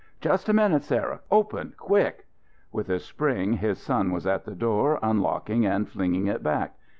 "Just 0.19 0.49
a 0.49 0.53
minute, 0.53 0.83
Sarah. 0.83 1.21
Open 1.29 1.75
quick!" 1.77 2.25
With 2.71 2.89
a 2.89 2.97
spring, 2.97 3.53
his 3.53 3.77
son 3.77 4.11
was 4.11 4.25
at 4.25 4.45
the 4.45 4.55
door, 4.55 4.97
unlocking 5.03 5.63
and 5.63 5.87
flinging 5.87 6.25
it 6.25 6.41
back. 6.41 6.73